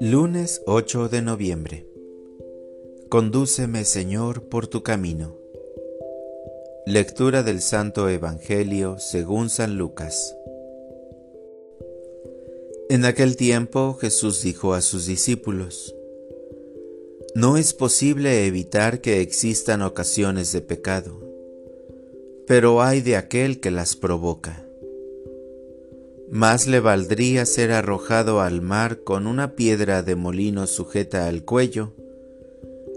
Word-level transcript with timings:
Lunes 0.00 0.62
8 0.66 1.08
de 1.08 1.22
noviembre. 1.22 1.86
Condúceme, 3.08 3.84
Señor, 3.84 4.44
por 4.44 4.66
tu 4.66 4.82
camino. 4.82 5.36
Lectura 6.86 7.42
del 7.42 7.60
Santo 7.60 8.08
Evangelio 8.08 8.98
según 8.98 9.50
San 9.50 9.76
Lucas. 9.76 10.36
En 12.88 13.04
aquel 13.04 13.36
tiempo 13.36 13.94
Jesús 13.94 14.42
dijo 14.42 14.74
a 14.74 14.80
sus 14.80 15.06
discípulos, 15.06 15.94
No 17.34 17.56
es 17.56 17.74
posible 17.74 18.46
evitar 18.46 19.00
que 19.00 19.20
existan 19.20 19.82
ocasiones 19.82 20.52
de 20.52 20.60
pecado, 20.62 21.20
pero 22.46 22.82
hay 22.82 23.00
de 23.00 23.16
aquel 23.16 23.60
que 23.60 23.70
las 23.70 23.96
provoca. 23.96 24.65
Más 26.30 26.66
le 26.66 26.80
valdría 26.80 27.46
ser 27.46 27.70
arrojado 27.70 28.40
al 28.40 28.60
mar 28.60 29.04
con 29.04 29.26
una 29.26 29.54
piedra 29.54 30.02
de 30.02 30.16
molino 30.16 30.66
sujeta 30.66 31.28
al 31.28 31.44
cuello, 31.44 31.94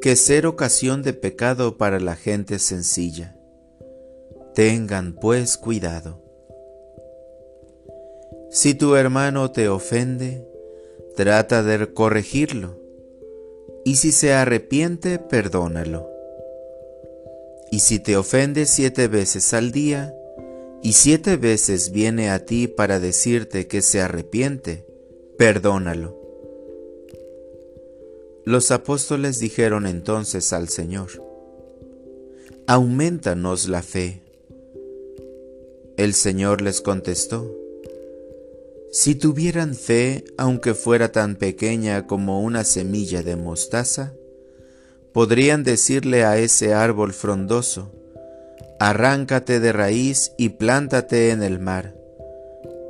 que 0.00 0.16
ser 0.16 0.46
ocasión 0.46 1.02
de 1.02 1.12
pecado 1.12 1.76
para 1.76 2.00
la 2.00 2.16
gente 2.16 2.58
sencilla. 2.58 3.36
Tengan 4.54 5.12
pues 5.12 5.58
cuidado. 5.58 6.22
Si 8.50 8.74
tu 8.74 8.96
hermano 8.96 9.50
te 9.50 9.68
ofende, 9.68 10.46
trata 11.14 11.62
de 11.62 11.92
corregirlo, 11.92 12.80
y 13.84 13.96
si 13.96 14.12
se 14.12 14.32
arrepiente, 14.32 15.18
perdónalo. 15.18 16.08
Y 17.70 17.80
si 17.80 17.98
te 17.98 18.16
ofende 18.16 18.66
siete 18.66 19.06
veces 19.06 19.54
al 19.54 19.70
día, 19.70 20.14
y 20.82 20.94
siete 20.94 21.36
veces 21.36 21.92
viene 21.92 22.30
a 22.30 22.44
ti 22.44 22.68
para 22.68 23.00
decirte 23.00 23.66
que 23.66 23.82
se 23.82 24.00
arrepiente, 24.00 24.86
perdónalo. 25.36 26.18
Los 28.44 28.70
apóstoles 28.70 29.38
dijeron 29.38 29.86
entonces 29.86 30.52
al 30.52 30.68
Señor, 30.68 31.10
Aumentanos 32.66 33.68
la 33.68 33.82
fe. 33.82 34.22
El 35.96 36.14
Señor 36.14 36.62
les 36.62 36.80
contestó, 36.80 37.54
si 38.92 39.14
tuvieran 39.14 39.74
fe, 39.74 40.24
aunque 40.36 40.74
fuera 40.74 41.12
tan 41.12 41.36
pequeña 41.36 42.06
como 42.06 42.40
una 42.40 42.64
semilla 42.64 43.22
de 43.22 43.36
mostaza, 43.36 44.14
podrían 45.12 45.62
decirle 45.62 46.24
a 46.24 46.38
ese 46.38 46.74
árbol 46.74 47.12
frondoso, 47.12 47.92
arráncate 48.80 49.60
de 49.60 49.72
raíz 49.72 50.32
y 50.38 50.48
plántate 50.48 51.32
en 51.32 51.42
el 51.42 51.60
mar, 51.60 51.94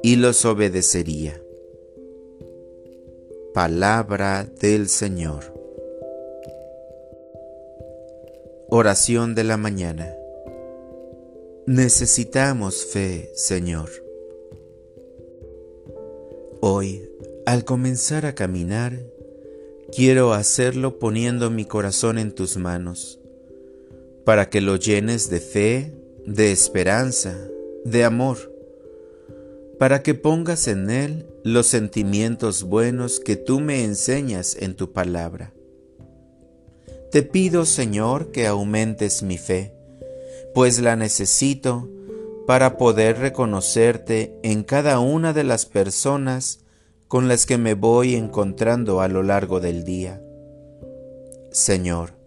y 0.05 0.15
los 0.15 0.45
obedecería. 0.45 1.43
Palabra 3.53 4.45
del 4.45 4.89
Señor. 4.89 5.53
Oración 8.69 9.35
de 9.35 9.43
la 9.43 9.57
mañana. 9.57 10.15
Necesitamos 11.67 12.87
fe, 12.87 13.33
Señor. 13.35 13.91
Hoy, 16.61 17.11
al 17.47 17.65
comenzar 17.65 18.27
a 18.27 18.37
caminar, 18.37 18.97
quiero 19.93 20.35
hacerlo 20.35 21.01
poniendo 21.01 21.51
mi 21.51 21.65
corazón 21.65 22.19
en 22.19 22.33
tus 22.33 22.57
manos, 22.57 23.20
para 24.25 24.51
que 24.51 24.61
lo 24.61 24.77
llenes 24.77 25.31
de 25.31 25.41
fe, 25.41 25.95
de 26.27 26.53
esperanza, 26.53 27.37
de 27.85 28.05
amor, 28.05 28.53
para 29.79 30.03
que 30.03 30.15
pongas 30.15 30.69
en 30.69 30.91
él 30.91 31.27
los 31.43 31.67
sentimientos 31.67 32.65
buenos 32.65 33.21
que 33.21 33.37
tú 33.37 33.61
me 33.61 33.85
enseñas 33.85 34.57
en 34.61 34.75
tu 34.75 34.93
palabra. 34.93 35.53
Te 37.11 37.23
pido, 37.23 37.65
Señor, 37.65 38.31
que 38.31 38.47
aumentes 38.47 39.23
mi 39.23 39.39
fe, 39.39 39.75
pues 40.55 40.81
la 40.81 40.97
necesito 40.97 41.89
para 42.47 42.77
poder 42.77 43.19
reconocerte 43.19 44.39
en 44.43 44.65
cada 44.65 45.01
una 45.01 45.33
de 45.33 45.45
las 45.45 45.67
personas 45.67 46.61
con 47.09 47.27
las 47.27 47.47
que 47.47 47.59
me 47.59 47.75
voy 47.75 48.15
encontrando 48.15 49.01
a 49.01 49.09
lo 49.09 49.23
largo 49.23 49.61
del 49.61 49.83
día. 49.83 50.23
Señor, 51.51 52.20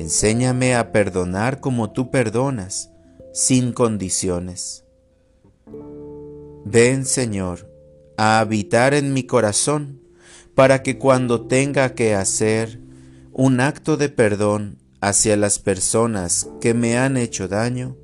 enséñame 0.00 0.74
a 0.74 0.92
perdonar 0.92 1.60
como 1.60 1.90
tú 1.90 2.10
perdonas, 2.10 2.90
sin 3.32 3.72
condiciones. 3.72 4.84
Ven, 6.64 7.06
Señor, 7.06 7.70
a 8.18 8.40
habitar 8.40 8.92
en 8.92 9.14
mi 9.14 9.24
corazón, 9.24 10.02
para 10.54 10.82
que 10.82 10.98
cuando 10.98 11.46
tenga 11.46 11.94
que 11.94 12.14
hacer 12.14 12.80
un 13.32 13.60
acto 13.60 13.96
de 13.96 14.08
perdón 14.08 14.78
hacia 15.00 15.36
las 15.36 15.58
personas 15.58 16.48
que 16.60 16.74
me 16.74 16.98
han 16.98 17.16
hecho 17.16 17.48
daño, 17.48 17.96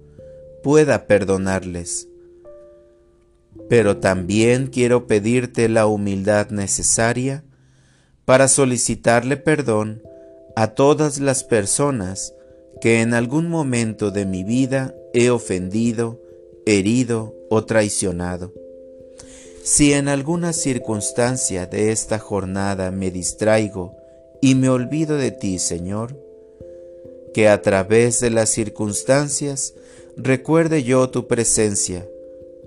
pueda 0.62 1.06
perdonarles. 1.06 2.08
Pero 3.68 3.98
también 3.98 4.66
quiero 4.66 5.06
pedirte 5.06 5.68
la 5.68 5.86
humildad 5.86 6.50
necesaria 6.50 7.44
para 8.24 8.48
solicitarle 8.48 9.36
perdón 9.36 10.02
a 10.54 10.74
todas 10.74 11.18
las 11.18 11.44
personas 11.44 12.34
que 12.80 13.00
en 13.00 13.14
algún 13.14 13.48
momento 13.48 14.10
de 14.10 14.26
mi 14.26 14.44
vida 14.44 14.94
he 15.14 15.30
ofendido, 15.30 16.20
herido 16.66 17.34
o 17.48 17.64
traicionado. 17.64 18.52
Si 19.62 19.92
en 19.92 20.08
alguna 20.08 20.52
circunstancia 20.52 21.66
de 21.66 21.92
esta 21.92 22.18
jornada 22.18 22.90
me 22.90 23.10
distraigo 23.10 23.94
y 24.40 24.56
me 24.56 24.68
olvido 24.68 25.16
de 25.16 25.30
ti, 25.30 25.58
Señor, 25.58 26.18
que 27.32 27.48
a 27.48 27.62
través 27.62 28.20
de 28.20 28.30
las 28.30 28.50
circunstancias 28.50 29.74
recuerde 30.16 30.82
yo 30.82 31.08
tu 31.10 31.28
presencia, 31.28 32.06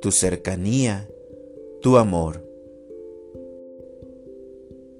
tu 0.01 0.11
cercanía, 0.11 1.09
tu 1.81 1.97
amor, 1.97 2.43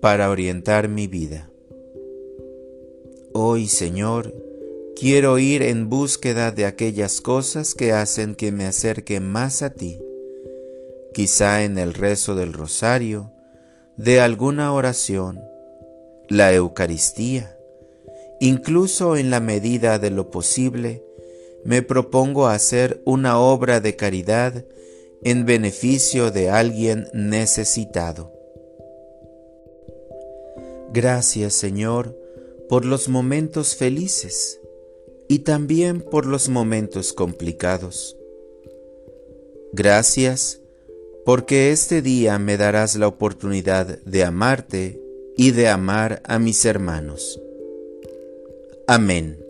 para 0.01 0.29
orientar 0.29 0.89
mi 0.89 1.07
vida. 1.07 1.49
Hoy, 3.37 3.67
Señor, 3.67 4.33
quiero 4.95 5.39
ir 5.39 5.61
en 5.61 5.89
búsqueda 5.89 6.53
de 6.53 6.63
aquellas 6.63 7.19
cosas 7.19 7.75
que 7.75 7.91
hacen 7.91 8.33
que 8.33 8.53
me 8.53 8.65
acerque 8.65 9.19
más 9.19 9.61
a 9.61 9.71
ti, 9.71 9.99
quizá 11.13 11.65
en 11.65 11.77
el 11.77 11.93
rezo 11.93 12.35
del 12.35 12.53
rosario, 12.53 13.33
de 13.97 14.21
alguna 14.21 14.71
oración, 14.71 15.41
la 16.29 16.53
Eucaristía, 16.53 17.57
incluso 18.39 19.17
en 19.17 19.29
la 19.31 19.41
medida 19.41 19.99
de 19.99 20.11
lo 20.11 20.31
posible, 20.31 21.03
me 21.65 21.81
propongo 21.81 22.47
hacer 22.47 23.01
una 23.03 23.37
obra 23.37 23.81
de 23.81 23.97
caridad 23.97 24.63
en 25.25 25.45
beneficio 25.45 26.31
de 26.31 26.51
alguien 26.51 27.09
necesitado. 27.11 28.31
Gracias 30.93 31.53
Señor 31.53 32.24
por 32.69 32.85
los 32.85 33.09
momentos 33.09 33.75
felices 33.75 34.59
y 35.27 35.39
también 35.39 36.01
por 36.01 36.25
los 36.25 36.49
momentos 36.49 37.13
complicados. 37.13 38.17
Gracias 39.73 40.61
porque 41.25 41.71
este 41.71 42.01
día 42.01 42.37
me 42.39 42.57
darás 42.57 42.95
la 42.95 43.07
oportunidad 43.07 43.99
de 44.03 44.23
amarte 44.23 45.01
y 45.35 45.51
de 45.51 45.67
amar 45.67 46.21
a 46.25 46.39
mis 46.39 46.63
hermanos. 46.65 47.41
Amén. 48.87 49.44